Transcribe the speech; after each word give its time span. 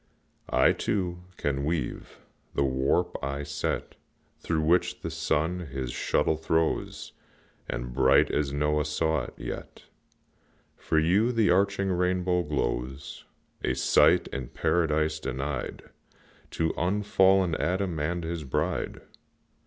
I, 0.49 0.71
too, 0.71 1.25
can 1.37 1.63
weave; 1.63 2.21
the 2.55 2.63
warp 2.63 3.17
I 3.23 3.43
set 3.43 3.97
Through 4.39 4.61
which 4.61 5.01
the 5.01 5.11
sun 5.11 5.59
his 5.67 5.91
shuttle 5.91 6.37
throws, 6.37 7.11
And, 7.69 7.93
bright 7.93 8.31
as 8.31 8.51
Noah 8.51 8.85
saw 8.85 9.25
it, 9.25 9.35
yet 9.37 9.83
For 10.75 10.97
you 10.97 11.31
the 11.31 11.51
arching 11.51 11.89
rainbow 11.91 12.41
glows, 12.41 13.25
A 13.63 13.75
sight 13.75 14.27
in 14.29 14.47
Paradise 14.47 15.19
denied 15.19 15.83
To 16.49 16.73
unfallen 16.77 17.53
Adam 17.57 17.99
and 17.99 18.23
his 18.23 18.43
bride. 18.43 19.01